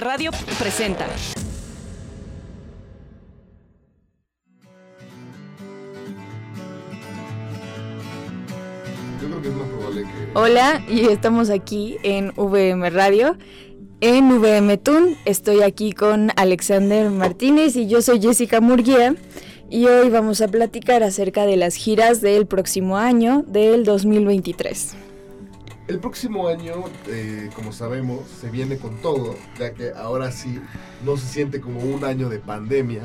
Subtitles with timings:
[0.00, 1.06] Radio presenta.
[9.20, 10.08] Yo creo que es más probable que.
[10.38, 13.36] Hola, y estamos aquí en VM Radio.
[14.00, 19.16] En VM Tun estoy aquí con Alexander Martínez y yo soy Jessica Murguía.
[19.70, 25.07] Y hoy vamos a platicar acerca de las giras del próximo año, del 2023.
[25.88, 30.60] El próximo año, eh, como sabemos, se viene con todo, ya que ahora sí
[31.02, 33.00] no se siente como un año de pandemia,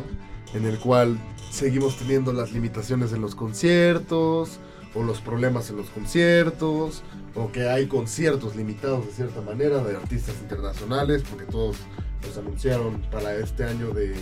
[0.54, 1.18] en el cual
[1.50, 4.60] seguimos teniendo las limitaciones en los conciertos,
[4.94, 7.04] o los problemas en los conciertos,
[7.36, 11.78] o que hay conciertos limitados de cierta manera de artistas internacionales, porque todos
[12.22, 14.14] los anunciaron para este año de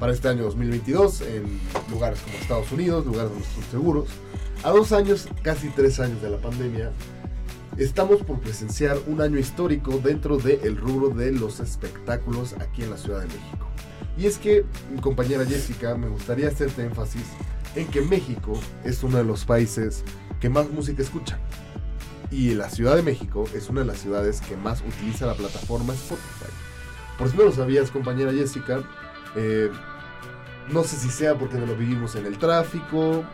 [0.00, 1.44] para este año 2022 en
[1.92, 4.08] lugares como Estados Unidos, lugares donde están seguros.
[4.64, 6.90] A dos años, casi tres años de la pandemia,
[7.78, 12.96] estamos por presenciar un año histórico dentro del rubro de los espectáculos aquí en la
[12.96, 13.68] Ciudad de México.
[14.16, 14.64] Y es que,
[15.00, 17.24] compañera Jessica, me gustaría hacerte énfasis
[17.74, 18.52] en que México
[18.84, 20.04] es uno de los países
[20.40, 21.38] que más música escucha.
[22.30, 25.94] Y la Ciudad de México es una de las ciudades que más utiliza la plataforma
[25.94, 26.52] Spotify.
[27.18, 28.82] Por si no lo sabías, compañera Jessica,
[29.36, 29.70] eh,
[30.70, 33.24] no sé si sea porque no lo vivimos en el tráfico,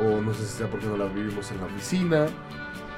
[0.00, 2.26] o no sé si sea porque no lo vivimos en la oficina,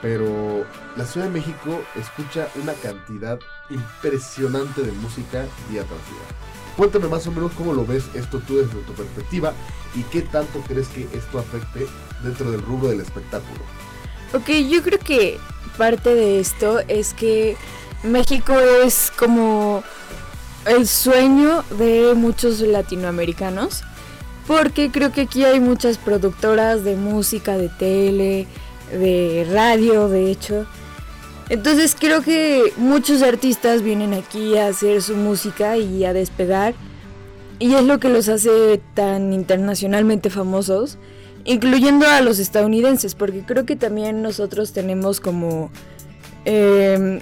[0.02, 0.64] pero
[0.96, 6.00] la Ciudad de México escucha una cantidad impresionante de música día tras.
[6.76, 9.52] Cuéntame más o menos cómo lo ves esto tú desde tu perspectiva
[9.94, 11.86] y qué tanto crees que esto afecte
[12.22, 13.60] dentro del rubro del espectáculo.
[14.32, 15.38] Ok, yo creo que
[15.76, 17.56] parte de esto es que
[18.02, 19.82] México es como
[20.66, 23.82] el sueño de muchos latinoamericanos,
[24.46, 28.46] porque creo que aquí hay muchas productoras de música, de tele,
[28.92, 30.66] de radio, de hecho.
[31.48, 36.74] Entonces creo que muchos artistas vienen aquí a hacer su música y a despegar.
[37.58, 40.96] Y es lo que los hace tan internacionalmente famosos,
[41.44, 45.70] incluyendo a los estadounidenses, porque creo que también nosotros tenemos como
[46.44, 47.20] eh,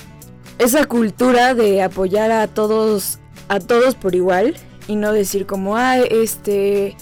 [0.58, 3.18] esa cultura de apoyar a todos,
[3.48, 4.54] a todos por igual
[4.86, 6.96] y no decir como, ah, este,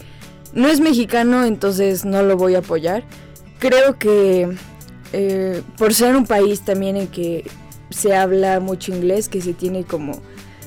[0.52, 3.02] no es mexicano, entonces no lo voy a apoyar.
[3.58, 4.56] Creo que
[5.12, 7.48] eh, por ser un país también en que
[7.90, 10.20] se habla mucho inglés, que se tiene como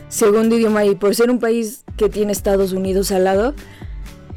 [0.07, 3.53] segundo idioma y por ser un país que tiene Estados Unidos al lado,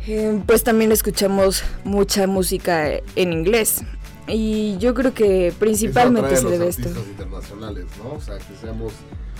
[0.07, 3.83] eh, pues también escuchamos mucha música en inglés.
[4.29, 6.89] Y yo creo que principalmente se a debe los esto.
[6.89, 8.15] artistas internacionales, ¿no?
[8.15, 8.93] O sea, que seamos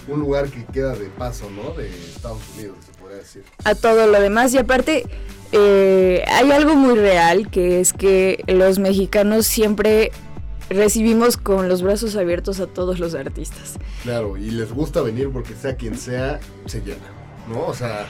[0.09, 1.73] un lugar que queda de paso, ¿no?
[1.75, 2.77] De Estados Unidos,
[3.17, 3.45] decir.
[3.65, 4.53] a todo lo demás.
[4.55, 5.05] Y aparte,
[5.53, 10.11] eh, hay algo muy real, que es que los mexicanos siempre
[10.71, 13.79] recibimos con los brazos abiertos a todos los artistas.
[14.03, 17.13] Claro, y les gusta venir porque sea quien sea, se llena,
[17.49, 17.67] ¿no?
[17.67, 18.07] O sea,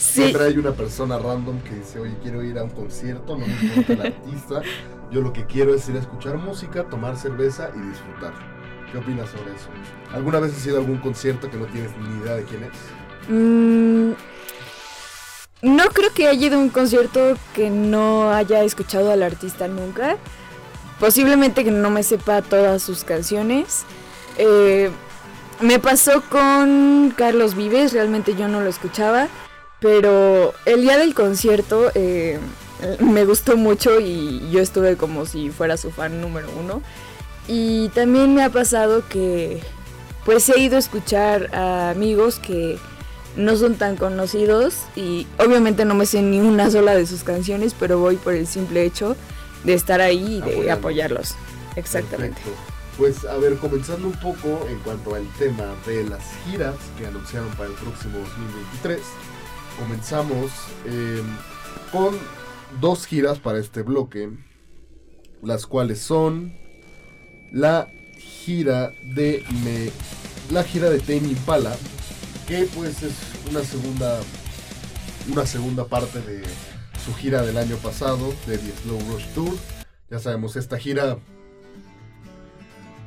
[0.00, 3.46] Sí, siempre hay una persona random que dice, oye, quiero ir a un concierto, no
[3.46, 4.62] me importa el artista,
[5.12, 8.32] yo lo que quiero es ir a escuchar música, tomar cerveza y disfrutar.
[8.90, 9.68] ¿Qué opinas sobre eso?
[10.12, 12.70] ¿Alguna vez has ido a algún concierto que no tienes ni idea de quién es?
[13.28, 14.12] mm,
[15.62, 20.16] no creo que haya ido a un concierto que no haya escuchado al artista nunca.
[20.98, 23.84] Posiblemente que no me sepa todas sus canciones.
[24.38, 24.90] Eh,
[25.60, 29.28] me pasó con Carlos Vives, realmente yo no lo escuchaba,
[29.80, 32.38] pero el día del concierto eh,
[33.00, 36.82] me gustó mucho y yo estuve como si fuera su fan número uno.
[37.48, 39.60] Y también me ha pasado que
[40.24, 42.78] pues he ido a escuchar a amigos que
[43.36, 47.74] no son tan conocidos y obviamente no me sé ni una sola de sus canciones,
[47.78, 49.16] pero voy por el simple hecho
[49.64, 50.78] de estar ahí y de Apoyarlos.
[50.78, 51.34] apoyarlos.
[51.76, 52.40] Exactamente.
[52.40, 52.80] Perfecto.
[52.98, 57.48] Pues a ver, comenzando un poco en cuanto al tema de las giras que anunciaron
[57.50, 59.00] para el próximo 2023,
[59.78, 60.50] comenzamos
[60.86, 61.22] eh,
[61.92, 62.18] con
[62.80, 64.30] dos giras para este bloque,
[65.42, 66.52] las cuales son
[67.52, 67.88] la
[68.18, 69.90] gira de me,
[70.52, 71.74] la gira de Tame Impala,
[72.50, 73.14] que pues es
[73.48, 74.18] una segunda
[75.32, 76.42] una segunda parte de
[77.04, 79.54] su gira del año pasado de The Slow Rush Tour.
[80.10, 81.16] Ya sabemos, esta gira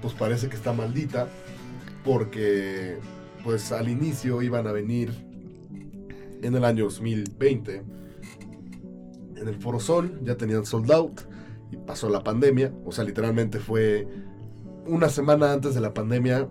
[0.01, 1.27] pues parece que está maldita.
[2.05, 2.99] porque
[3.43, 5.11] pues al inicio iban a venir
[6.41, 7.83] en el año 2020
[9.35, 11.19] en el Foro Sol, ya tenían sold out
[11.69, 14.07] y pasó la pandemia, o sea, literalmente fue
[14.85, 16.47] una semana antes de la pandemia,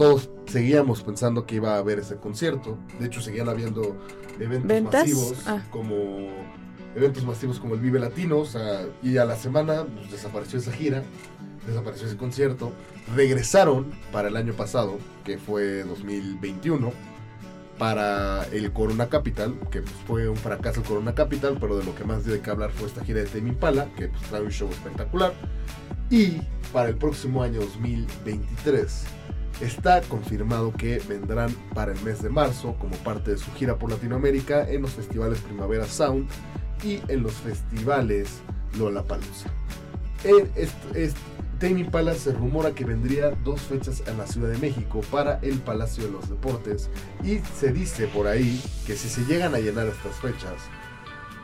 [0.00, 3.98] todos seguíamos pensando que iba a haber ese concierto, de hecho seguían habiendo
[4.38, 5.02] eventos ¿Ventas?
[5.02, 5.62] masivos Ah.
[5.68, 5.94] como
[6.96, 10.72] eventos masivos como el Vive Latino, o sea, y a la semana pues, desapareció esa
[10.72, 11.02] gira,
[11.66, 12.72] desapareció ese concierto,
[13.14, 16.94] regresaron para el año pasado, que fue 2021,
[17.76, 21.94] para el Corona Capital, que pues, fue un fracaso el Corona Capital, pero de lo
[21.94, 24.40] que más dio de que hablar fue esta gira de Tame Impala, que pues, trae
[24.40, 25.34] un show espectacular.
[26.08, 26.40] Y
[26.72, 29.04] para el próximo año 2023
[29.60, 33.90] está confirmado que vendrán para el mes de marzo como parte de su gira por
[33.90, 36.28] Latinoamérica en los festivales Primavera Sound
[36.82, 38.40] y en los festivales
[38.78, 39.50] Lollapalooza.
[40.24, 41.16] En est- est-
[41.58, 46.04] Tame se rumora que vendría dos fechas en la Ciudad de México para el Palacio
[46.04, 46.88] de los Deportes
[47.22, 50.54] y se dice por ahí que si se llegan a llenar estas fechas,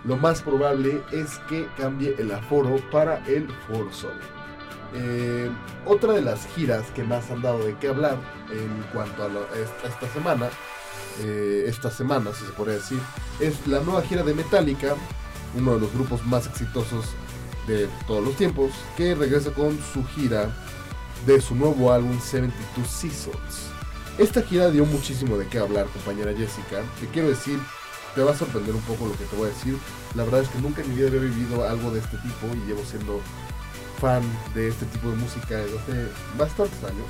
[0.04, 4.18] lo más probable es que cambie el aforo para el Foro Sol.
[4.94, 5.50] Eh,
[5.84, 8.16] otra de las giras que más han dado de qué hablar
[8.50, 10.48] en cuanto a, lo- esta semana,
[11.20, 12.98] eh, esta semana si se podría decir,
[13.40, 14.94] es la nueva gira de Metallica,
[15.54, 17.06] uno de los grupos más exitosos
[17.66, 20.50] de todos los tiempos, que regresa con su gira
[21.26, 23.70] de su nuevo álbum 72 Seasons.
[24.18, 26.80] Esta gira dio muchísimo de qué hablar, compañera Jessica.
[27.00, 27.58] Te quiero decir,
[28.14, 29.76] te va a sorprender un poco lo que te voy a decir.
[30.14, 32.66] La verdad es que nunca en mi vida había vivido algo de este tipo y
[32.66, 33.20] llevo siendo
[34.00, 34.22] fan
[34.54, 36.08] de este tipo de música desde hace
[36.38, 37.06] bastantes años,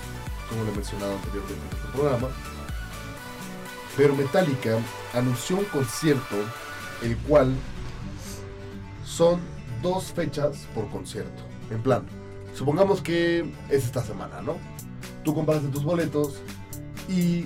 [0.48, 2.28] como lo he mencionado anteriormente en este programa.
[3.96, 4.78] Pero Metallica
[5.14, 6.36] anunció un concierto,
[7.02, 7.54] el cual
[9.04, 9.40] son
[9.82, 11.42] dos fechas por concierto.
[11.70, 12.06] En plan,
[12.54, 14.56] supongamos que es esta semana, ¿no?
[15.24, 16.42] Tú compraste tus boletos
[17.08, 17.44] y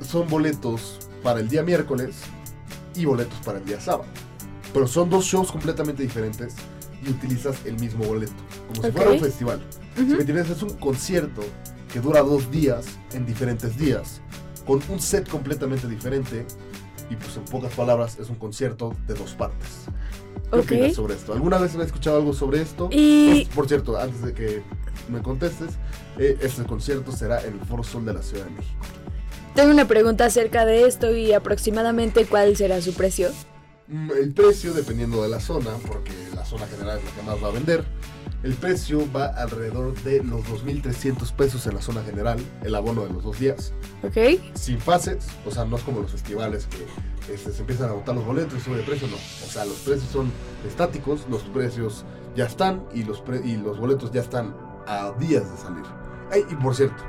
[0.00, 2.16] son boletos para el día miércoles
[2.94, 4.08] y boletos para el día sábado.
[4.72, 6.54] Pero son dos shows completamente diferentes
[7.06, 8.32] y utilizas el mismo boleto,
[8.68, 9.62] como si fuera un festival.
[9.94, 10.12] Si Ujú.
[10.12, 11.42] me entiendes, es un concierto
[11.92, 14.20] que dura dos días en diferentes días,
[14.66, 16.44] con un set completamente diferente.
[17.08, 19.68] Y pues en pocas palabras, es un concierto de dos partes.
[20.50, 20.64] ¿Qué Ok.
[20.64, 21.32] opinas sobre esto?
[21.32, 22.88] ¿Alguna vez has escuchado algo sobre esto?
[22.90, 24.62] Y Pues, por cierto, antes de que
[25.08, 25.70] me contestes,
[26.18, 28.80] eh, este concierto será en el Foro Sol de la Ciudad de México.
[29.54, 33.30] tengo una pregunta acerca de esto y aproximadamente cuál será su precio.
[33.88, 37.42] Mm, El precio, dependiendo de la zona, porque la zona general es la que más
[37.42, 37.84] va a vender,
[38.42, 43.12] el precio va alrededor de los 2.300 pesos en la zona general, el abono de
[43.12, 43.72] los dos días.
[44.02, 44.40] ¿Ok?
[44.54, 48.14] sin fases, o sea, no es como los festivales que este, se empiezan a agotar
[48.14, 49.16] los boletos y sube de precio, no.
[49.16, 50.30] O sea, los precios son
[50.66, 52.04] estáticos, los precios
[52.36, 54.54] ya están y los, pre- y los boletos ya están
[54.86, 55.84] a días de salir.
[56.30, 57.02] Ay, y por cierto,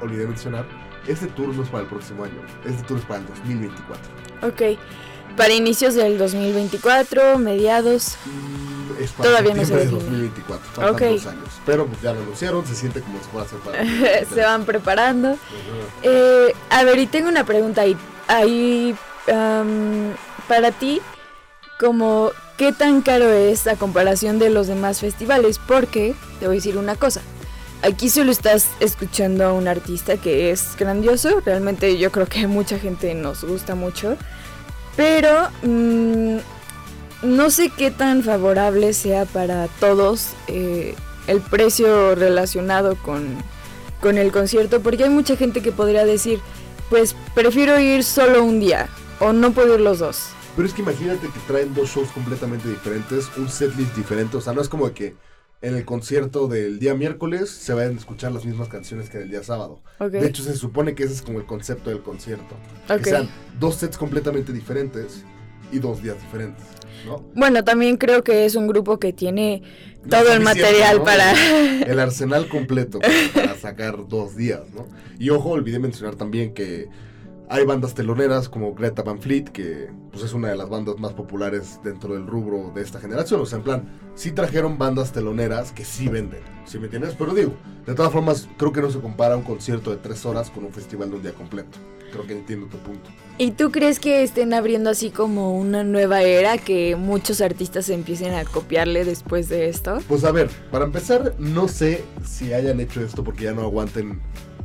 [0.00, 0.66] olvidé mencionar,
[1.06, 4.12] este tour no es para el próximo año, este tour es para el 2024.
[4.42, 4.78] Ok.
[5.36, 8.16] Para inicios del 2024, mediados.
[9.00, 9.98] Es para Todavía no se de define.
[10.00, 11.00] 2024, faltan Ok.
[11.00, 11.48] dos años.
[11.66, 14.28] Pero pues ya lo anunciaron, se siente como si fuera a ser para el 2023.
[14.28, 15.36] Se van preparando.
[16.02, 17.96] Eh, a ver, y tengo una pregunta ahí.
[18.28, 18.94] ahí
[19.32, 20.14] am,
[20.48, 21.00] para ti,
[21.80, 25.58] como, ¿qué tan caro es a comparación de los demás festivales?
[25.58, 27.22] Porque, te voy a decir una cosa.
[27.82, 31.40] Aquí solo estás escuchando a un artista que es grandioso.
[31.44, 34.16] Realmente yo creo que mucha gente nos gusta mucho.
[34.96, 36.36] Pero mm,
[37.22, 40.94] no sé qué tan favorable sea para todos eh,
[41.26, 43.36] el precio relacionado con,
[44.00, 44.80] con el concierto.
[44.80, 46.40] Porque hay mucha gente que podría decir,
[46.90, 48.88] pues prefiero ir solo un día
[49.20, 50.30] o no puedo ir los dos.
[50.54, 54.52] Pero es que imagínate que traen dos shows completamente diferentes, un setlist diferente, o sea,
[54.52, 55.14] no es como que
[55.62, 59.30] en el concierto del día miércoles se vayan a escuchar las mismas canciones que del
[59.30, 59.80] día sábado.
[60.10, 62.56] De hecho, se supone que ese es como el concepto del concierto.
[62.90, 63.02] Ok.
[63.02, 65.24] Que sean dos sets completamente diferentes
[65.70, 66.64] y dos días diferentes,
[67.06, 67.24] ¿no?
[67.34, 69.62] Bueno, también creo que es un grupo que tiene
[70.10, 71.04] todo el material ¿no?
[71.04, 71.32] para...
[71.86, 72.98] El arsenal completo
[73.32, 74.86] para sacar dos días, ¿no?
[75.18, 76.88] Y ojo, olvidé mencionar también que
[77.52, 81.12] hay bandas teloneras como Greta Van Fleet, que pues, es una de las bandas más
[81.12, 83.42] populares dentro del rubro de esta generación.
[83.42, 87.14] O sea, en plan, sí trajeron bandas teloneras que sí venden, ¿sí me entiendes?
[87.18, 87.52] Pero digo,
[87.84, 90.72] de todas formas, creo que no se compara un concierto de tres horas con un
[90.72, 91.76] festival de un día completo.
[92.10, 93.10] Creo que entiendo tu punto.
[93.36, 98.32] ¿Y tú crees que estén abriendo así como una nueva era que muchos artistas empiecen
[98.32, 99.98] a copiarle después de esto?
[100.08, 104.20] Pues a ver, para empezar, no sé si hayan hecho esto porque ya no aguanten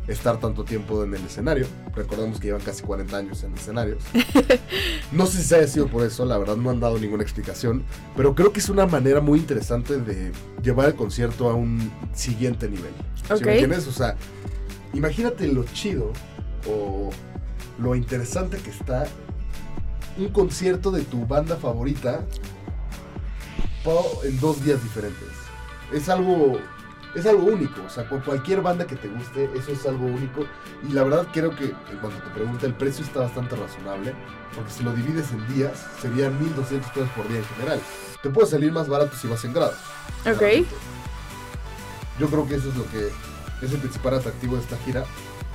[0.07, 1.67] estar tanto tiempo en el escenario.
[1.95, 4.03] Recordemos que llevan casi 40 años en escenarios.
[5.13, 7.83] No sé si haya sido por eso, la verdad no han dado ninguna explicación,
[8.17, 12.67] pero creo que es una manera muy interesante de llevar el concierto a un siguiente
[12.67, 12.91] nivel.
[13.15, 13.87] ¿Sí me entiendes?
[13.87, 14.17] O sea,
[14.93, 16.11] imagínate lo chido
[16.69, 17.09] o
[17.79, 19.07] lo interesante que está
[20.17, 22.25] un concierto de tu banda favorita
[24.23, 25.29] en dos días diferentes.
[25.93, 26.59] Es algo
[27.17, 30.45] es algo único, o sea, con cualquier banda que te guste, eso es algo único.
[30.88, 34.13] Y la verdad creo que cuando te pregunta el precio está bastante razonable,
[34.53, 37.81] porque si lo divides en días, serían 1200 pesos por día en general.
[38.21, 39.74] Te puede salir más barato si vas en grado.
[40.27, 40.67] Ok.
[42.19, 43.07] Yo creo que eso es lo que
[43.65, 45.03] es el principal atractivo de esta gira,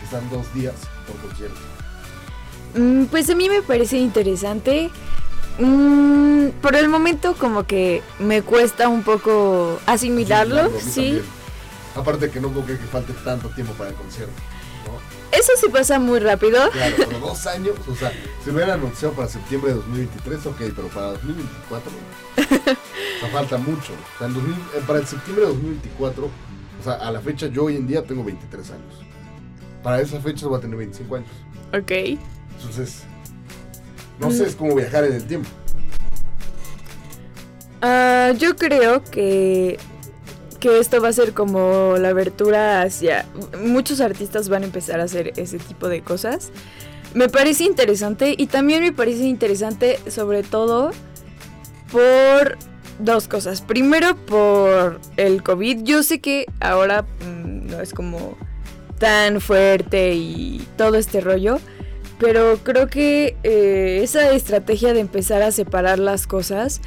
[0.00, 0.74] que están dos días
[1.06, 1.60] por concierto.
[2.74, 4.90] Mm, pues a mí me parece interesante.
[5.60, 11.22] Mm, por el momento como que me cuesta un poco asimilarlo, sí.
[11.94, 14.32] Aparte que no creo que falte tanto tiempo para el concierto.
[15.32, 16.70] Eso sí pasa muy rápido.
[16.70, 18.12] Claro, por dos años, o sea,
[18.44, 21.92] se hubiera anunciado para septiembre de 2023, ok, pero para 2024
[23.24, 23.92] o falta mucho.
[24.16, 27.76] O sea, eh, para el septiembre de 2024, o sea, a la fecha yo hoy
[27.76, 28.94] en día tengo 23 años.
[29.82, 31.30] Para esa fecha voy a tener 25 años.
[31.72, 31.90] Ok.
[32.56, 33.04] Entonces,
[34.20, 35.48] no sé, es como viajar en el tiempo.
[37.82, 39.78] Uh, yo creo que
[40.62, 43.26] que esto va a ser como la abertura hacia...
[43.60, 46.52] Muchos artistas van a empezar a hacer ese tipo de cosas.
[47.14, 50.92] Me parece interesante y también me parece interesante sobre todo
[51.90, 52.58] por
[53.00, 53.60] dos cosas.
[53.60, 55.82] Primero por el COVID.
[55.82, 58.38] Yo sé que ahora mm, no es como
[58.98, 61.58] tan fuerte y todo este rollo.
[62.20, 66.80] Pero creo que eh, esa estrategia de empezar a separar las cosas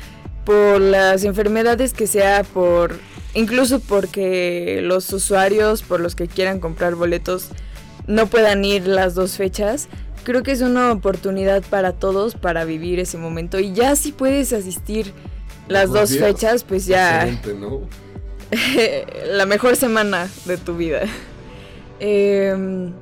[0.46, 2.96] por las enfermedades que sea por
[3.36, 7.50] incluso porque los usuarios por los que quieran comprar boletos
[8.08, 9.88] no puedan ir las dos fechas,
[10.24, 13.60] creo que es una oportunidad para todos para vivir ese momento.
[13.60, 15.14] Y ya si puedes asistir
[15.68, 17.28] las dos fechas, pues ya.
[19.28, 21.02] La mejor semana de tu vida.
[22.00, 22.94] Em,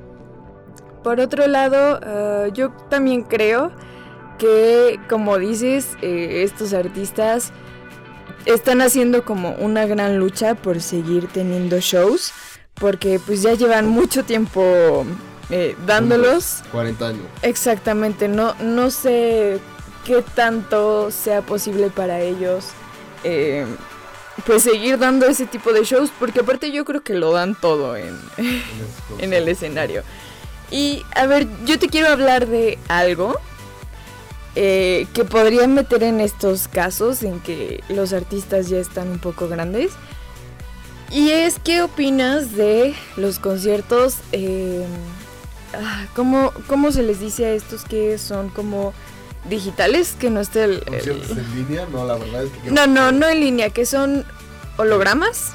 [1.02, 3.72] por otro lado, ah, yo también creo
[4.38, 7.52] que, como dices, eh, estos artistas
[8.46, 12.32] están haciendo como una gran lucha por seguir teniendo shows,
[12.74, 15.04] porque pues ya llevan mucho tiempo
[15.50, 16.62] eh, dándolos.
[16.72, 17.22] 40 años.
[17.42, 19.60] Exactamente, no, no sé
[20.04, 22.66] qué tanto sea posible para ellos.
[23.22, 23.66] Eh,
[24.46, 27.96] pues seguir dando ese tipo de shows, porque aparte yo creo que lo dan todo
[27.96, 28.18] en,
[29.18, 30.02] en el escenario.
[30.70, 33.40] Y a ver, yo te quiero hablar de algo
[34.56, 39.48] eh, que podrían meter en estos casos en que los artistas ya están un poco
[39.48, 39.92] grandes.
[41.10, 44.16] Y es, ¿qué opinas de los conciertos?
[44.32, 44.84] Eh,
[45.74, 46.52] ah, ¿cómo,
[46.92, 48.92] se les dice a estos que son como
[49.48, 50.16] digitales?
[50.18, 50.84] Que no esté el...
[50.84, 51.86] ¿Conciertos en línea?
[51.90, 52.70] No, la verdad es que...
[52.70, 54.24] No, no, no en línea, que son
[54.76, 55.52] hologramas.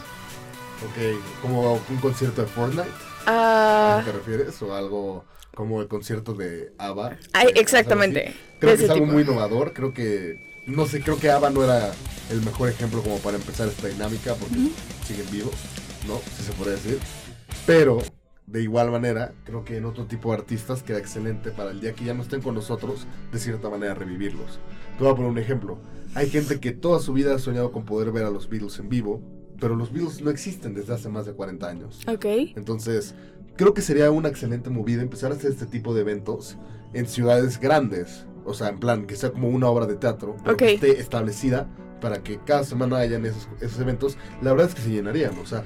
[0.85, 2.89] Ok, como un concierto de Fortnite.
[3.25, 3.99] Ah.
[3.99, 4.61] ¿A qué te refieres?
[4.61, 5.25] ¿O algo
[5.59, 7.17] como el concierto de ABBA.
[7.55, 8.33] exactamente.
[8.59, 11.91] Creo que es algo muy innovador, creo que, no sé, creo que ABBA no era
[12.31, 14.55] el mejor ejemplo como para empezar esta dinámica, porque
[15.05, 15.55] siguen vivos,
[16.07, 16.21] ¿no?
[16.37, 16.97] Si se puede decir.
[17.65, 17.97] Pero,
[18.47, 21.91] de igual manera, creo que en otro tipo de artistas queda excelente para el día
[21.91, 24.61] que ya no estén con nosotros, de cierta manera revivirlos.
[24.97, 25.77] Te voy a poner un ejemplo.
[26.15, 28.87] Hay gente que toda su vida ha soñado con poder ver a los Beatles en
[28.87, 29.21] vivo,
[29.59, 31.99] pero los Beatles no existen desde hace más de 40 años.
[32.07, 32.25] Ok.
[32.55, 33.13] Entonces,
[33.59, 36.55] creo que sería una excelente movida empezar a hacer este tipo de eventos
[36.93, 38.25] en ciudades grandes.
[38.45, 41.67] O sea, en plan, que sea como una obra de teatro, que esté establecida
[41.99, 44.17] para que cada semana hayan esos, esos eventos.
[44.41, 45.65] La verdad es que se llenarían, o sea,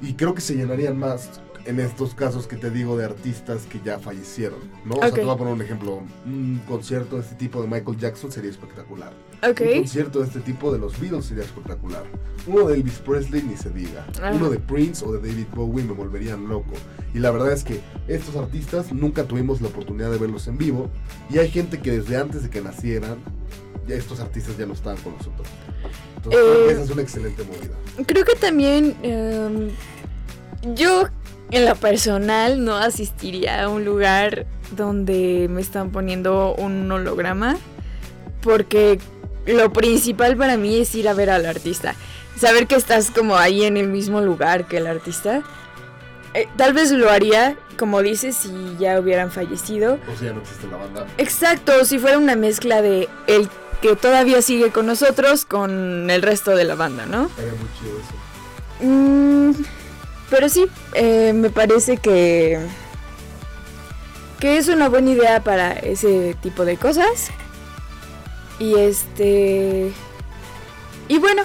[0.00, 3.80] y creo que se llenarían más en estos casos que te digo de artistas que
[3.84, 4.94] ya fallecieron, ¿no?
[4.94, 6.02] O sea, te voy a poner un ejemplo.
[6.24, 9.12] Un concierto de este tipo de Michael Jackson sería espectacular.
[9.42, 12.04] Un concierto de este tipo de los Beatles sería espectacular.
[12.46, 14.06] Uno de Elvis Presley ni se diga.
[14.32, 16.72] Uno de Prince o de David Bowie me volverían loco.
[17.14, 20.90] Y la verdad es que estos artistas nunca tuvimos la oportunidad de verlos en vivo.
[21.28, 23.18] Y hay gente que desde antes de que nacieran,
[23.86, 25.48] ya estos artistas ya no estaban con nosotros.
[26.16, 28.04] Entonces, eh, esa es una excelente movida.
[28.06, 28.96] Creo que también...
[29.02, 29.70] Em,
[30.74, 31.08] yo
[31.50, 37.56] en lo personal no asistiría a un lugar donde me están poniendo un holograma
[38.40, 38.98] porque
[39.46, 41.94] lo principal para mí es ir a ver al artista.
[42.38, 45.42] Saber que estás como ahí en el mismo lugar que el artista.
[46.34, 49.98] Eh, tal vez lo haría, como dices, si ya hubieran fallecido.
[50.12, 51.06] O si ya no existe la banda.
[51.16, 53.48] Exacto, si fuera una mezcla de el
[53.80, 57.30] que todavía sigue con nosotros con el resto de la banda, ¿no?
[57.36, 58.26] Sería muy chido eso.
[58.80, 59.52] Mm,
[60.30, 62.58] Pero sí, eh, me parece que
[64.40, 67.30] que es una buena idea para ese tipo de cosas.
[68.58, 69.92] Y este
[71.08, 71.42] y bueno,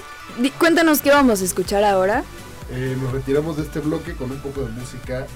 [0.58, 2.24] cuéntanos qué vamos a escuchar ahora.
[2.72, 5.28] Eh, nos retiramos de este bloque con un poco de música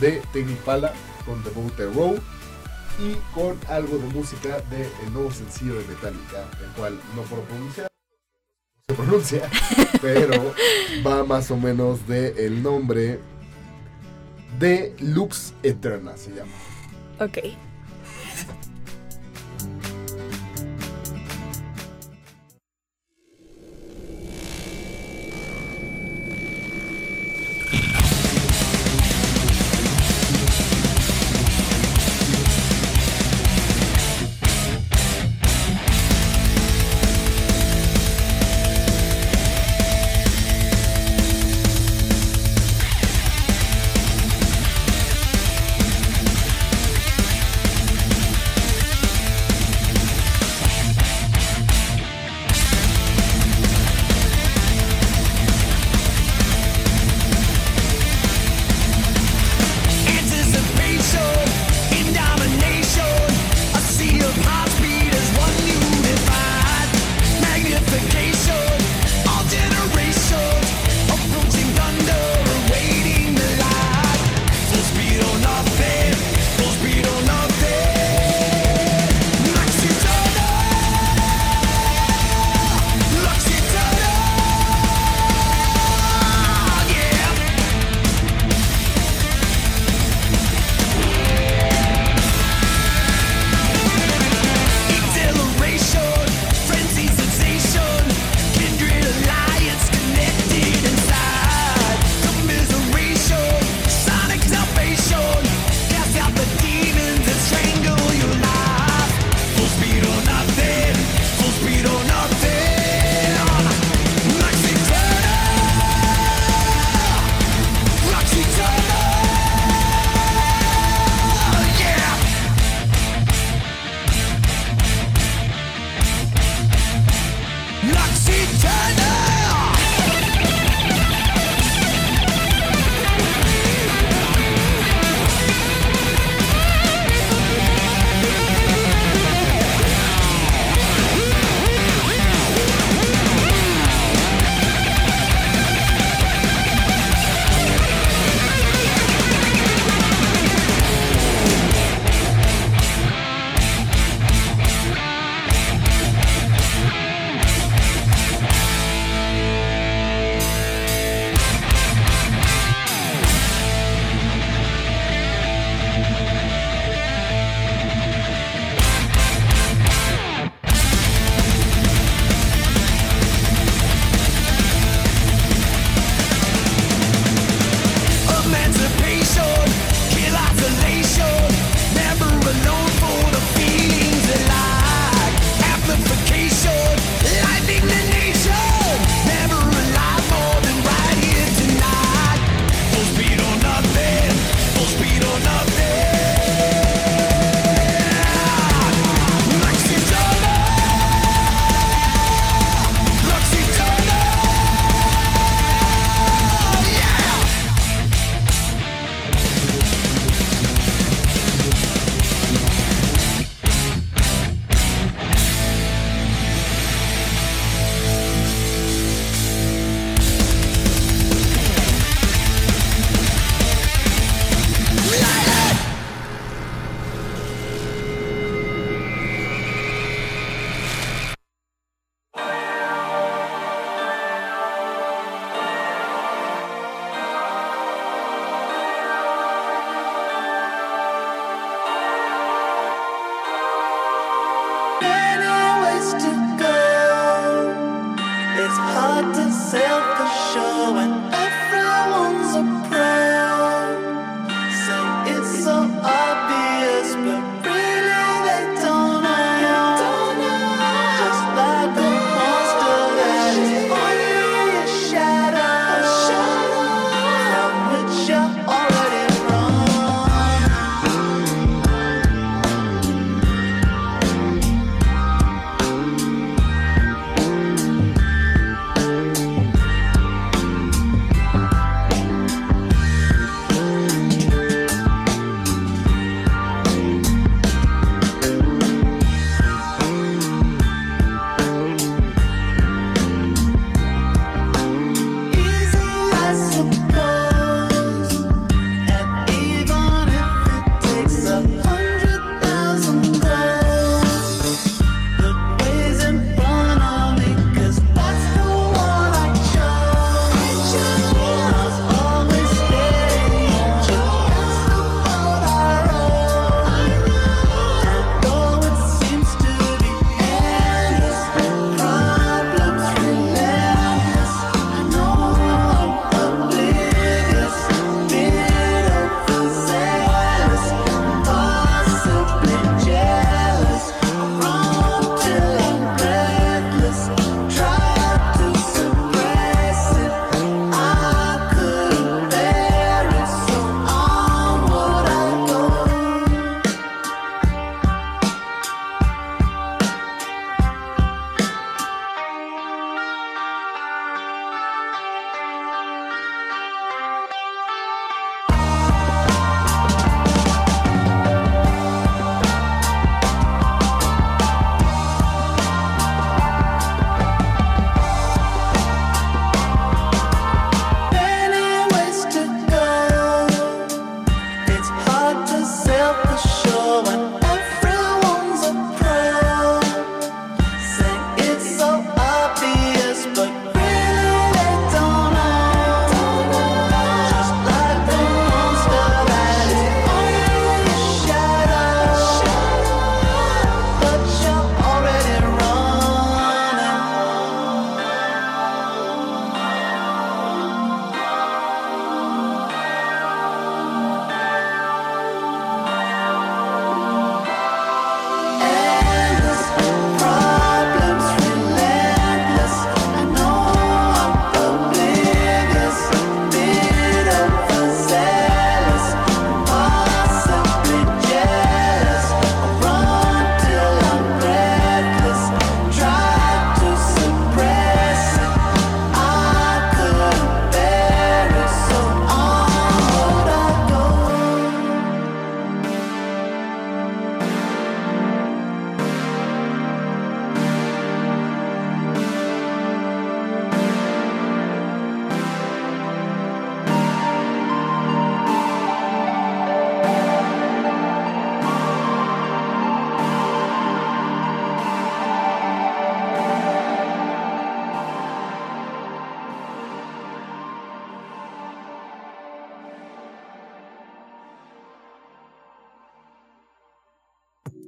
[0.00, 0.22] de
[0.64, 0.92] Pala
[1.24, 2.18] con The Boat Row
[2.98, 7.42] y con algo de música del el nuevo sencillo de Metallica, el cual no puedo
[7.42, 7.88] pronunciar,
[8.86, 9.50] se pronuncia,
[10.02, 10.54] pero
[11.06, 13.18] va más o menos de el nombre
[14.58, 16.52] de Lux Eterna se llama.
[17.18, 17.38] Ok.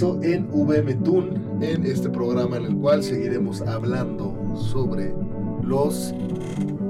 [0.00, 1.30] En VM Tune,
[1.60, 5.12] en este programa en el cual seguiremos hablando sobre
[5.64, 6.14] los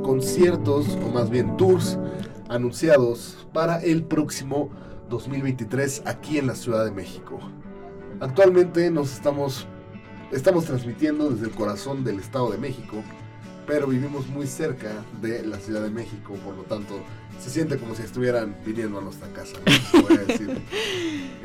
[0.03, 1.99] conciertos, o más bien tours,
[2.51, 4.69] anunciados para el próximo
[5.09, 7.39] 2023 aquí en la Ciudad de México.
[8.21, 9.67] Actualmente nos estamos,
[10.31, 13.03] estamos transmitiendo desde el corazón del Estado de México,
[13.69, 17.01] pero vivimos muy cerca de la Ciudad de México, por lo tanto
[17.39, 19.59] se siente como si estuvieran viniendo a nuestra casa.
[19.93, 20.61] Voy a decir.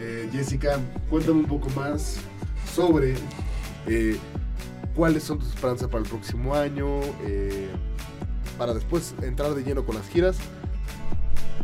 [0.06, 2.18] Eh, Jessica, cuéntame un poco más
[2.76, 3.14] sobre
[3.88, 4.18] eh,
[4.94, 7.70] cuáles son tus esperanzas para el próximo año, eh,
[8.58, 10.36] para después entrar de lleno con las giras.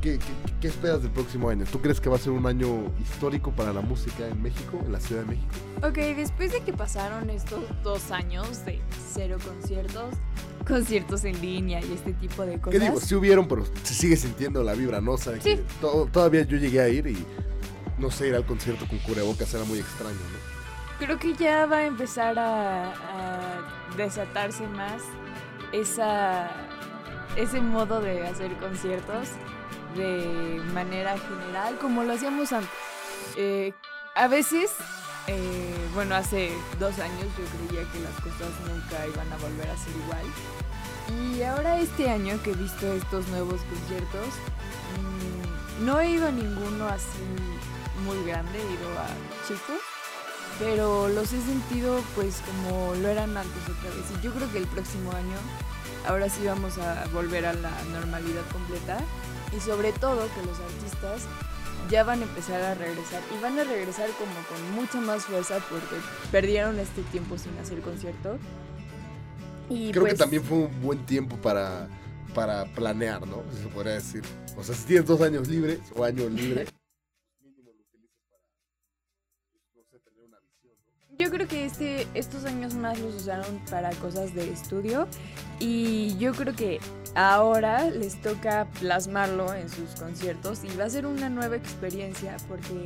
[0.01, 0.19] ¿Qué,
[0.61, 1.65] qué, esperas del próximo año?
[1.69, 4.91] ¿Tú crees que va a ser un año histórico para la música en México, en
[4.91, 5.49] la Ciudad de México?
[5.83, 8.79] Ok, después de que pasaron estos dos años de
[9.13, 10.15] cero conciertos,
[10.67, 12.79] conciertos en línea y este tipo de cosas.
[12.79, 12.99] ¿Qué digo?
[12.99, 15.17] Sí hubieron, pero se sigue sintiendo la vibra, ¿no?
[15.17, 15.59] sí.
[16.11, 17.25] todavía yo llegué a ir y
[17.99, 20.59] no sé, ir al concierto con cubrebocas era muy extraño, ¿no?
[21.05, 25.01] Creo que ya va a empezar a, desatarse más
[25.73, 26.51] esa,
[27.35, 29.29] ese modo de hacer conciertos
[29.95, 32.69] de manera general, como lo hacíamos antes.
[33.37, 33.73] Eh,
[34.15, 34.71] a veces
[35.31, 39.77] eh, bueno, hace dos años yo creía que las cosas nunca iban a volver a
[39.77, 40.25] ser igual.
[41.35, 44.27] Y ahora este año que he visto estos nuevos conciertos,
[44.97, 47.19] mm, no he ido a ninguno así
[48.03, 49.07] muy grande, he ido a
[49.47, 49.81] chicos,
[50.57, 54.05] pero los he sentido pues como lo eran antes otra vez.
[54.17, 55.37] Y yo creo que el próximo año,
[56.07, 58.97] ahora sí vamos a volver a la normalidad completa.
[59.55, 61.27] Y sobre todo que los artistas
[61.89, 65.59] ya van a empezar a regresar y van a regresar como con mucha más fuerza
[65.69, 65.95] porque
[66.31, 68.37] perdieron este tiempo sin hacer concierto.
[69.69, 71.87] Y Creo que pues también fue un buen tiempo para,
[72.33, 73.43] para planear, ¿no?
[73.61, 74.23] Se podría decir.
[74.57, 76.69] O sea, si tienes dos años libres o años libres,
[81.19, 85.05] Yo creo que este, estos años más los usaron para cosas de estudio
[85.59, 86.79] y yo creo que
[87.15, 92.85] ahora les toca plasmarlo en sus conciertos y va a ser una nueva experiencia porque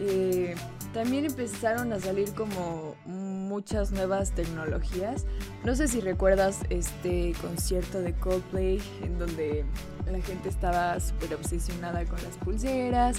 [0.00, 0.54] eh,
[0.92, 5.26] también empezaron a salir como muchas nuevas tecnologías.
[5.64, 9.64] No sé si recuerdas este concierto de Coldplay en donde
[10.10, 13.18] la gente estaba súper obsesionada con las pulseras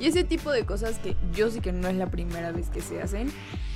[0.00, 2.80] y ese tipo de cosas que yo sé que no es la primera vez que
[2.80, 3.30] se hacen,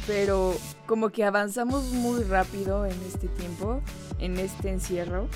[0.06, 0.54] pero
[0.86, 3.80] como que avanzamos muy rápido en este tiempo,
[4.18, 5.28] en este encierro,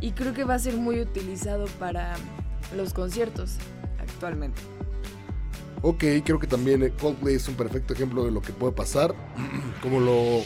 [0.00, 2.16] y creo que va a ser muy utilizado para
[2.76, 3.56] los conciertos
[3.98, 4.60] actualmente.
[5.82, 9.14] Ok, creo que también eh, Coldplay es un perfecto ejemplo de lo que puede pasar.
[9.82, 10.42] Como lo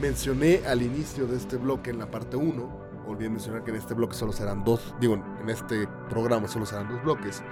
[0.00, 3.94] mencioné al inicio de este bloque en la parte 1, olvidé mencionar que en este
[3.94, 7.42] bloque solo serán dos, digo, en este programa solo serán dos bloques.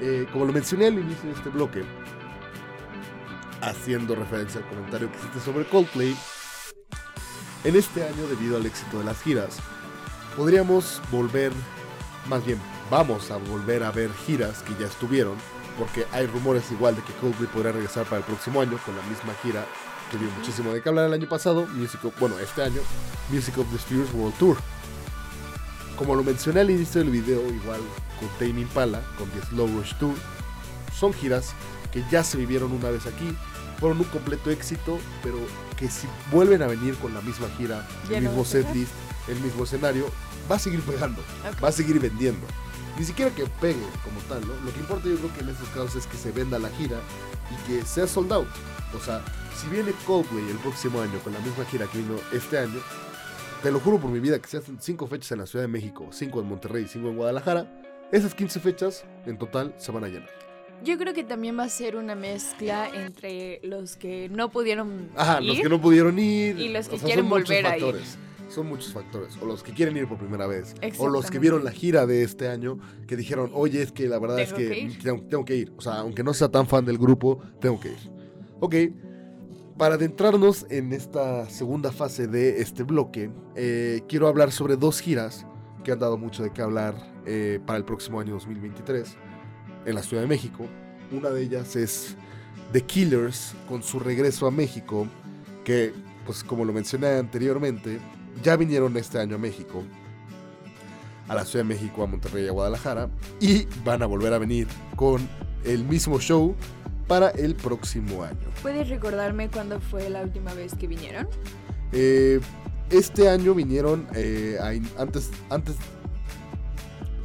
[0.00, 1.84] Eh, como lo mencioné al inicio de este bloque,
[3.60, 6.16] haciendo referencia al comentario que hiciste sobre Coldplay,
[7.64, 9.58] en este año, debido al éxito de las giras,
[10.36, 11.52] podríamos volver,
[12.28, 12.58] más bien,
[12.90, 15.36] vamos a volver a ver giras que ya estuvieron,
[15.78, 19.02] porque hay rumores igual de que Coldplay podría regresar para el próximo año con la
[19.02, 19.64] misma gira
[20.10, 22.80] que dio muchísimo de que hablar el año pasado, Music bueno, este año,
[23.30, 24.56] Music of the Spheres World Tour.
[25.96, 27.80] Como lo mencioné al inicio del video, igual
[28.18, 30.14] con Tame Impala, con The Slow Rush Tour,
[30.94, 31.54] son giras
[31.92, 33.34] que ya se vivieron una vez aquí,
[33.78, 35.36] fueron un completo éxito, pero
[35.76, 38.92] que si vuelven a venir con la misma gira, el mismo setlist,
[39.28, 40.06] el mismo escenario,
[40.50, 41.22] va a seguir pegando,
[41.62, 42.46] va a seguir vendiendo.
[42.98, 44.52] Ni siquiera que pegue como tal, ¿no?
[44.64, 47.00] Lo que importa yo creo que en estos casos es que se venda la gira
[47.50, 48.48] y que sea sold out.
[48.94, 49.24] O sea,
[49.56, 52.80] si viene Coldplay el próximo año con la misma gira que vino este año,
[53.62, 55.68] te lo juro por mi vida que se hacen cinco fechas en la Ciudad de
[55.68, 60.04] México, cinco en Monterrey y cinco en Guadalajara, esas 15 fechas en total se van
[60.04, 60.28] a llenar.
[60.84, 65.40] Yo creo que también va a ser una mezcla entre los que no pudieron Ajá,
[65.40, 66.58] ir los que no pudieron ir.
[66.58, 67.94] y los que quieren volver a ir.
[68.52, 69.38] Son muchos factores.
[69.40, 70.74] O los que quieren ir por primera vez.
[70.98, 74.18] O los que vieron la gira de este año que dijeron, oye, es que la
[74.18, 75.02] verdad es que, que ir.
[75.02, 75.72] tengo, tengo que ir.
[75.78, 78.12] O sea, aunque no sea tan fan del grupo, tengo que ir.
[78.60, 78.74] Ok.
[79.78, 85.46] Para adentrarnos en esta segunda fase de este bloque, eh, quiero hablar sobre dos giras
[85.82, 89.16] que han dado mucho de qué hablar eh, para el próximo año 2023
[89.86, 90.66] en la Ciudad de México.
[91.10, 92.16] Una de ellas es
[92.72, 95.08] The Killers con su regreso a México,
[95.64, 95.94] que,
[96.26, 97.98] pues como lo mencioné anteriormente,
[98.42, 99.82] ya vinieron este año a México,
[101.28, 104.38] a la Ciudad de México, a Monterrey y a Guadalajara, y van a volver a
[104.38, 105.28] venir con
[105.64, 106.54] el mismo show
[107.06, 108.48] para el próximo año.
[108.62, 111.28] ¿Puedes recordarme cuándo fue la última vez que vinieron?
[111.92, 112.40] Eh,
[112.90, 115.76] este año vinieron eh, a antes, antes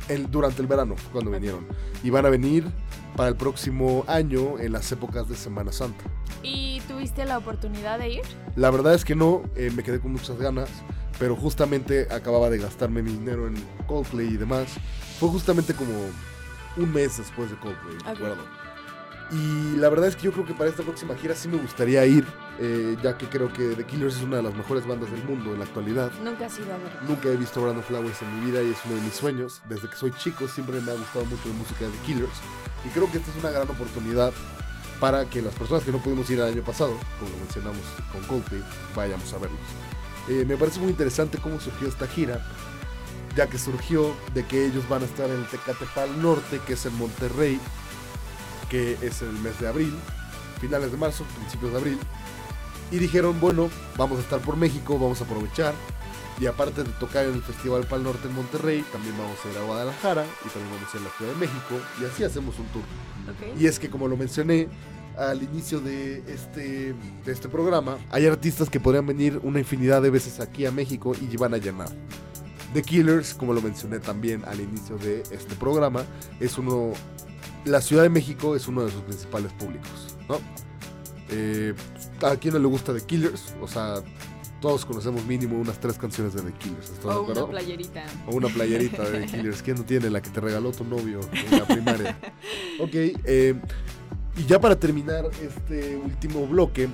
[0.10, 1.66] el, durante el verano, cuando vinieron.
[2.04, 2.66] Y van a venir
[3.18, 6.06] para el próximo año en las épocas de Semana Santa.
[6.44, 8.22] ¿Y tuviste la oportunidad de ir?
[8.56, 10.70] La verdad es que no, eh, me quedé con muchas ganas,
[11.20, 13.56] pero justamente acababa de gastarme mi dinero en
[13.88, 14.68] Coldplay y demás.
[15.20, 15.92] Fue justamente como
[16.78, 18.08] un mes después de Coldplay, Ok.
[18.20, 18.44] recuerdo.
[19.30, 22.06] Y la verdad es que yo creo que para esta próxima gira sí me gustaría
[22.06, 22.26] ir,
[22.62, 25.52] eh, ya que creo que The Killers es una de las mejores bandas del mundo
[25.52, 26.12] en la actualidad.
[26.24, 27.04] Nunca has ido a ver.
[27.10, 29.62] Nunca he visto Brandon Flowers en mi vida y es uno de mis sueños.
[29.68, 32.40] Desde que soy chico siempre me ha gustado mucho la música de The Killers.
[32.88, 34.32] Y creo que esta es una gran oportunidad
[35.02, 37.82] para que las personas que no pudimos ir el año pasado, como lo mencionamos
[38.14, 38.64] con Coldplay,
[38.96, 39.60] vayamos a verlos.
[40.30, 42.42] Eh, me parece muy interesante cómo surgió esta gira,
[43.36, 46.86] ya que surgió de que ellos van a estar en el Tecatepal Norte, que es
[46.86, 47.60] en Monterrey,
[48.70, 49.94] que es el mes de abril,
[50.62, 52.00] finales de marzo, principios de abril.
[52.90, 55.74] Y dijeron, bueno, vamos a estar por México, vamos a aprovechar.
[56.40, 59.58] Y aparte de tocar en el Festival Pal Norte en Monterrey, también vamos a ir
[59.58, 61.76] a Guadalajara y también vamos a ir a la Ciudad de México.
[62.00, 62.84] Y así hacemos un tour.
[62.84, 63.60] Ok.
[63.60, 64.68] Y es que como lo mencioné
[65.18, 66.94] al inicio de este,
[67.26, 71.14] de este programa, hay artistas que podrían venir una infinidad de veces aquí a México
[71.20, 71.90] y van a llenar.
[72.74, 76.04] The Killers, como lo mencioné también al inicio de este programa,
[76.40, 76.92] es uno...
[77.66, 80.40] La Ciudad de México es uno de sus principales públicos, ¿no?
[81.30, 81.74] Eh,
[82.22, 83.56] ¿A quién no le gusta The Killers?
[83.62, 83.96] O sea,
[84.62, 88.06] todos conocemos mínimo unas tres canciones de The Killers, ¿estás de O una playerita.
[88.28, 89.62] O una playerita de The Killers.
[89.62, 92.18] ¿Quién no tiene la que te regaló tu novio en la primaria?
[92.80, 93.56] ok, eh,
[94.38, 96.88] y ya para terminar este último bloque,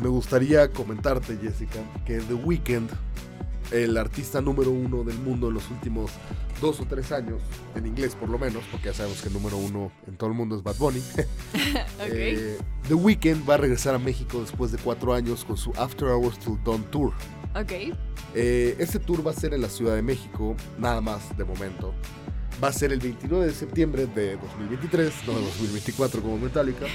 [0.00, 2.90] me gustaría comentarte, Jessica, que The Weeknd,
[3.70, 6.10] el artista número uno del mundo en los últimos
[6.60, 7.40] dos o tres años,
[7.74, 10.36] en inglés por lo menos, porque ya sabemos que el número uno en todo el
[10.36, 11.00] mundo es Bad Bunny.
[12.00, 12.06] Ok.
[12.12, 16.08] Eh, The Weeknd va a regresar a México después de cuatro años con su After
[16.08, 17.12] Hours Till Dawn Tour.
[17.54, 17.96] ok.
[18.34, 21.92] Eh, este tour va a ser en la Ciudad de México, nada más de momento.
[22.62, 26.86] Va a ser el 29 de septiembre de 2023, no de 2024 como Metallica.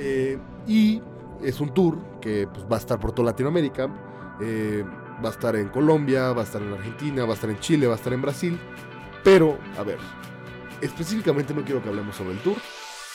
[0.00, 1.02] Eh, y
[1.42, 3.88] es un tour que pues, va a estar por toda Latinoamérica.
[4.40, 4.84] Eh,
[5.24, 7.86] va a estar en Colombia, va a estar en Argentina, va a estar en Chile,
[7.86, 8.58] va a estar en Brasil.
[9.24, 9.98] Pero, a ver,
[10.80, 12.56] específicamente no quiero que hablemos sobre el tour.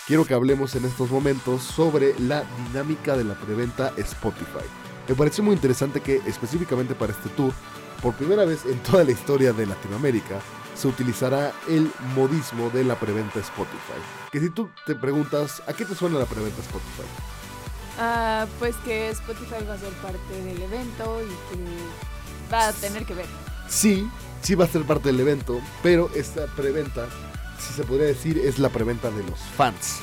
[0.05, 4.65] Quiero que hablemos en estos momentos sobre la dinámica de la preventa Spotify.
[5.07, 7.53] Me pareció muy interesante que específicamente para este tour,
[8.01, 10.41] por primera vez en toda la historia de Latinoamérica,
[10.75, 13.99] se utilizará el modismo de la preventa Spotify.
[14.31, 17.32] Que si tú te preguntas, ¿a qué te suena la preventa Spotify?
[17.99, 23.05] Ah, pues que Spotify va a ser parte del evento y que va a tener
[23.05, 23.25] que ver.
[23.67, 24.09] Sí,
[24.41, 27.07] sí va a ser parte del evento, pero esta preventa,
[27.59, 29.99] si se podría decir, es la preventa de los fans.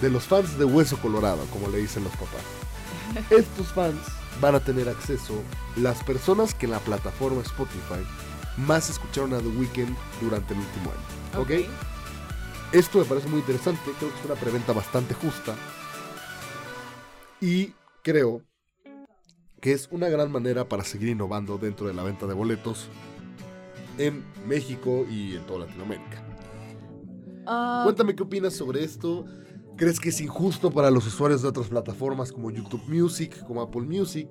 [0.00, 2.42] De los fans de Hueso Colorado, como le dicen los papás.
[3.30, 4.00] Estos fans
[4.40, 5.42] van a tener acceso
[5.76, 8.06] las personas que en la plataforma Spotify
[8.56, 11.42] más escucharon a The Weeknd durante el último año.
[11.42, 11.50] ¿Ok?
[12.72, 15.54] Esto me parece muy interesante, creo que es una preventa bastante justa.
[17.40, 17.72] Y
[18.02, 18.42] creo
[19.60, 22.88] que es una gran manera para seguir innovando dentro de la venta de boletos
[23.98, 26.24] en México y en toda Latinoamérica.
[27.46, 29.24] Ah, Cuéntame qué opinas sobre esto.
[29.76, 33.82] ¿Crees que es injusto para los usuarios de otras plataformas como YouTube Music, como Apple
[33.82, 34.28] Music?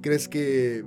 [0.00, 0.84] ¿Crees que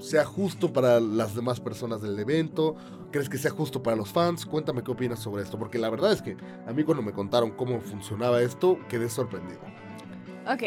[0.00, 2.74] sea justo para las demás personas del evento?
[3.12, 4.44] ¿Crees que sea justo para los fans?
[4.44, 7.52] Cuéntame qué opinas sobre esto, porque la verdad es que a mí cuando me contaron
[7.52, 9.60] cómo funcionaba esto, quedé sorprendido.
[10.46, 10.62] Ok.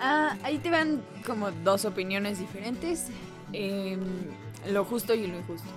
[0.00, 3.06] Ah, ahí te van como dos opiniones diferentes.
[3.52, 4.00] em,
[4.68, 5.68] lo justo y lo injusto.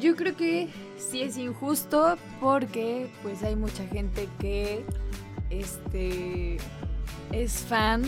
[0.00, 4.84] Yo creo que sí es injusto porque pues hay mucha gente que
[5.50, 6.56] este
[7.32, 8.02] es fan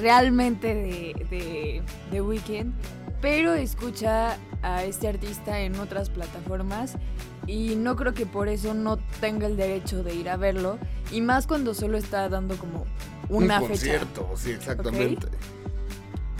[0.00, 2.72] realmente de, de, de Weeknd,
[3.20, 6.96] pero escucha a este artista en otras plataformas
[7.46, 10.78] y no creo que por eso no tenga el derecho de ir a verlo
[11.12, 12.84] y más cuando solo está dando como
[13.28, 13.68] una Un fecha.
[13.68, 15.28] concierto, sí, exactamente.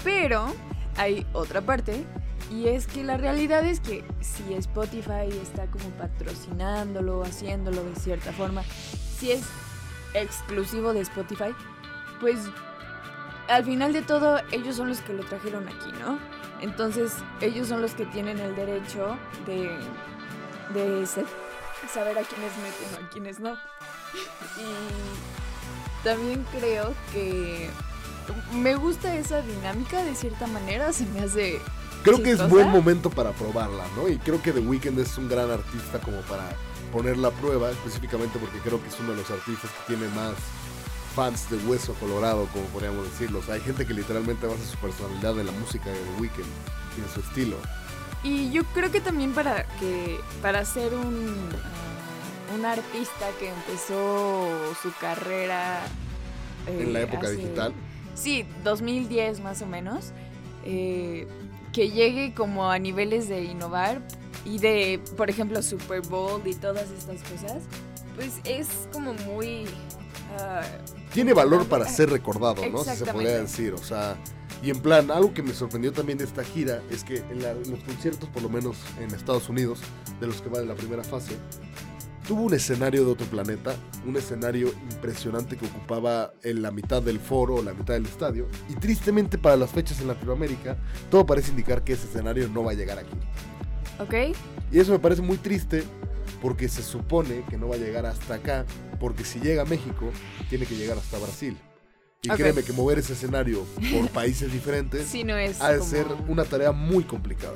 [0.04, 0.46] Pero
[0.96, 2.04] hay otra parte
[2.50, 8.32] y es que la realidad es que si Spotify está como patrocinándolo, haciéndolo de cierta
[8.32, 8.62] forma,
[9.18, 9.42] si es
[10.14, 11.54] exclusivo de Spotify,
[12.20, 12.38] pues
[13.48, 16.18] al final de todo ellos son los que lo trajeron aquí, ¿no?
[16.60, 19.76] Entonces ellos son los que tienen el derecho de,
[20.72, 23.50] de saber a quiénes meten o a quiénes no.
[24.58, 25.45] Y
[26.06, 27.68] también creo que
[28.54, 31.60] me gusta esa dinámica de cierta manera, se me hace
[32.04, 34.08] Creo que es buen momento para probarla, ¿no?
[34.08, 36.44] Y creo que The Weeknd es un gran artista como para
[36.92, 40.34] ponerla a prueba, específicamente porque creo que es uno de los artistas que tiene más
[41.16, 43.40] fans de hueso colorado, como podríamos decirlo.
[43.40, 46.46] O sea, hay gente que literalmente basa su personalidad en la música de The Weeknd
[46.96, 47.56] y en su estilo.
[48.22, 51.34] Y yo creo que también para que para ser un,
[52.54, 54.48] un artista que empezó
[54.82, 55.80] su carrera
[56.66, 57.72] eh, En la época hace- digital.
[58.14, 60.12] Sí, 2010 más o menos.
[60.64, 61.26] eh,
[61.72, 64.00] que llegue como a niveles de innovar
[64.46, 67.62] y de, por ejemplo, Super Bowl y todas estas cosas,
[68.14, 69.66] pues es como muy...
[70.38, 70.62] ah,
[71.12, 72.82] Tiene valor para ser recordado, ¿no?
[72.82, 74.16] Si se podría decir, o sea...
[74.62, 77.50] Y en plan, algo que me sorprendió también de esta gira es que en, la-
[77.50, 79.80] en los conciertos, por lo menos en Estados Unidos,
[80.18, 81.36] de los que va en la primera fase,
[82.26, 83.74] tuvo un escenario de otro planeta,
[84.04, 88.48] un escenario impresionante que ocupaba en la mitad del foro la mitad del estadio.
[88.68, 90.76] Y tristemente para las fechas en Latinoamérica,
[91.10, 93.16] todo parece indicar que ese escenario no va a llegar aquí.
[94.00, 94.36] ¿Ok?
[94.72, 95.84] Y eso me parece muy triste
[96.42, 98.66] porque se supone que no va a llegar hasta acá,
[99.00, 100.10] porque si llega a México,
[100.50, 101.56] tiene que llegar hasta Brasil.
[102.22, 105.60] Y créeme que mover ese escenario por países diferentes Sí, no es...
[105.60, 107.54] ha de como- ser una tarea muy complicada.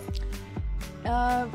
[1.04, 1.46] Ah,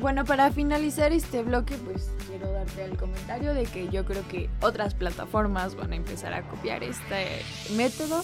[0.00, 4.48] bueno, para finalizar este bloque, pues quiero darte el comentario de que yo creo que
[4.60, 7.42] otras plataformas van a empezar a copiar este
[7.76, 8.22] método.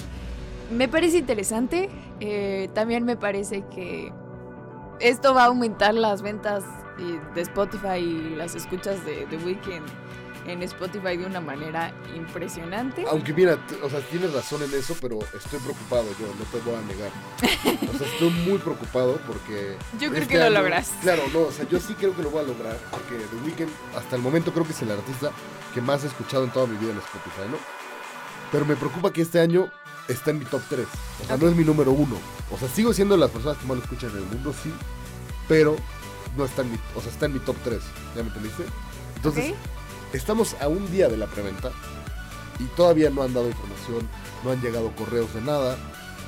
[0.70, 1.88] Me parece interesante.
[2.20, 4.12] eh, también me parece que
[5.00, 6.64] esto va a aumentar las ventas
[6.98, 9.86] eh, de Spotify y las escuchas de The Weeknd
[10.46, 13.04] en Spotify de una manera impresionante.
[13.10, 16.74] Aunque mira, o sea, tienes razón en eso, pero estoy preocupado yo, no te voy
[16.78, 17.10] a negar.
[17.94, 19.76] O sea, estoy muy preocupado porque...
[20.00, 20.92] Yo creo este que lo año- logras.
[21.02, 23.70] Claro, no, o sea, yo sí creo que lo voy a lograr porque The Weeknd
[23.96, 25.30] hasta el momento creo que es el artista
[25.74, 27.56] que más he escuchado en toda mi vida en Spotify, ¿no?
[28.52, 29.68] Pero me preocupa que este año
[30.08, 30.86] está en mi top 3.
[31.22, 32.16] O sea, no es mi número uno.
[32.50, 34.72] O sea, sigo siendo de las personas que más lo escuchan en el mundo, sí.
[35.48, 35.76] Pero
[36.36, 37.80] no está en mi, o sea, está en mi top 3.
[38.14, 38.64] ¿Ya me entendiste?
[39.16, 39.56] Entonces, ¿Ok?
[40.12, 41.70] Estamos a un día de la preventa
[42.58, 44.08] y todavía no han dado información,
[44.44, 45.76] no han llegado correos de nada.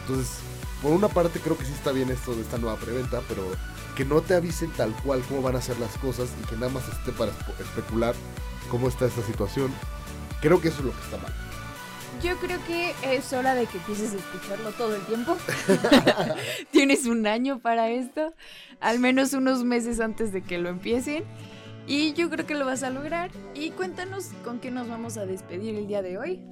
[0.02, 0.38] Entonces,
[0.82, 3.42] por una parte creo que sí está bien esto de esta nueva preventa, pero
[3.96, 6.68] que no te avisen tal cual cómo van a ser las cosas y que nada
[6.68, 8.14] más esté para espe- especular
[8.70, 9.72] cómo está esta situación.
[10.40, 11.34] Creo que eso es lo que está mal.
[12.22, 15.36] Yo creo que es hora de que empieces a escucharlo todo el tiempo.
[16.70, 18.34] Tienes un año para esto,
[18.80, 21.24] al menos unos meses antes de que lo empiecen.
[21.88, 23.30] Y yo creo que lo vas a lograr.
[23.54, 26.42] Y cuéntanos con qué nos vamos a despedir el día de hoy.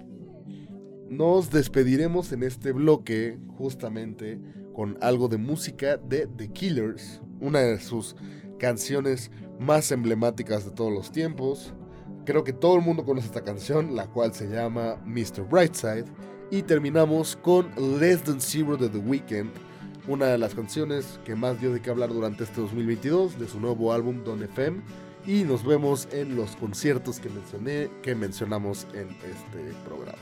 [1.11, 4.41] Nos despediremos en este bloque justamente
[4.75, 8.17] con algo de música de The Killers, una de sus
[8.59, 9.31] canciones
[9.61, 11.75] más emblemáticas de todos los tiempos.
[12.25, 15.47] Creo que todo el mundo conoce esta canción, la cual se llama Mr.
[15.49, 16.07] Brightside.
[16.51, 17.71] Y terminamos con
[18.01, 19.51] Less Than Zero de The Weeknd,
[20.09, 23.61] una de las canciones que más dio de qué hablar durante este 2022 de su
[23.61, 24.81] nuevo álbum Don FM.
[25.27, 30.19] Y nos vemos en los conciertos que mencioné, que mencionamos en este programa.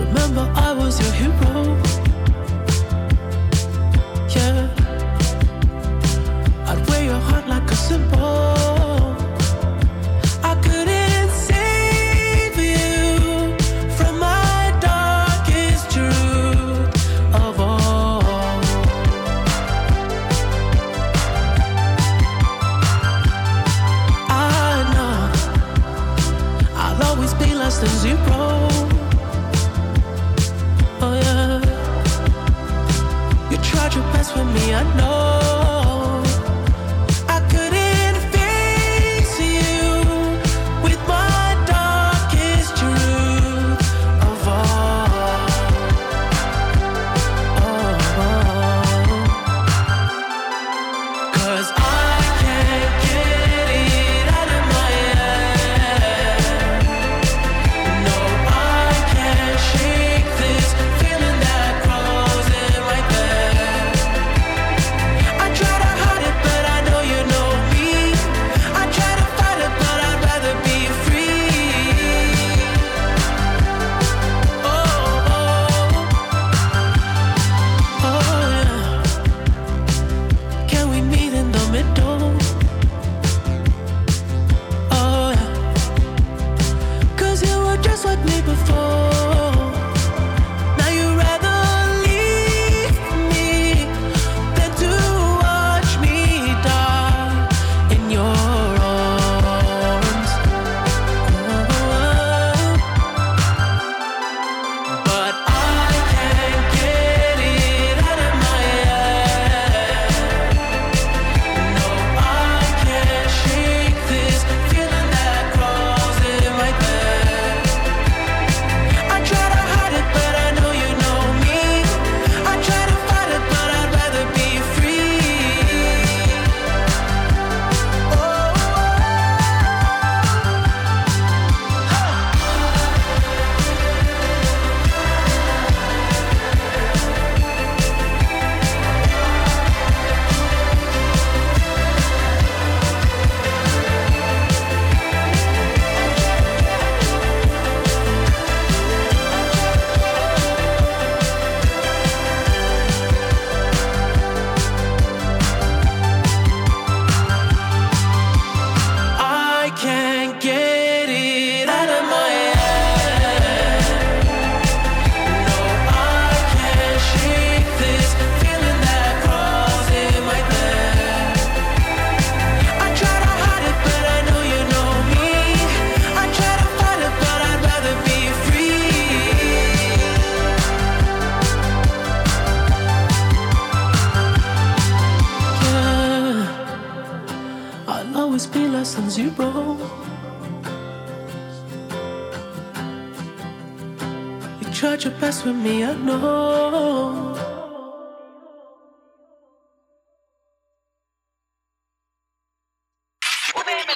[0.00, 1.76] Remember, I was your hero.
[4.34, 4.68] Yeah,
[6.68, 8.19] I'd wear your heart like a symbol.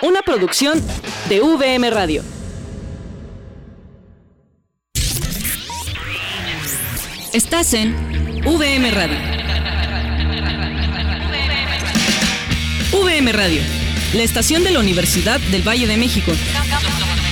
[0.03, 0.80] Una producción
[1.28, 2.22] de VM Radio.
[7.34, 7.95] Estás en
[8.45, 9.18] VM Radio.
[12.92, 13.61] VM Radio,
[14.14, 16.32] la estación de la Universidad del Valle de México